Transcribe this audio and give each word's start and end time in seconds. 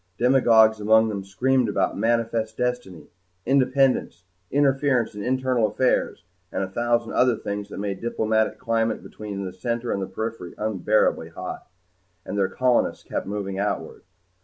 Demagogues 0.17 0.79
among 0.79 1.09
them 1.09 1.23
screamed 1.23 1.69
about 1.69 1.95
manifest 1.95 2.57
destiny, 2.57 3.11
independence, 3.45 4.23
interference 4.49 5.13
in 5.13 5.21
internal 5.23 5.67
affairs, 5.67 6.23
and 6.51 6.63
a 6.63 6.67
thousand 6.69 7.13
other 7.13 7.35
things 7.37 7.69
that 7.69 7.77
made 7.77 8.01
the 8.01 8.09
diplomatic 8.09 8.57
climate 8.57 9.03
between 9.03 9.53
Center 9.53 9.91
and 9.91 10.11
Periphery 10.11 10.55
unbearably 10.57 11.29
hot. 11.29 11.67
And 12.25 12.35
their 12.35 12.49
colonists 12.49 13.03
kept 13.03 13.27
moving 13.27 13.59
outward. 13.59 14.01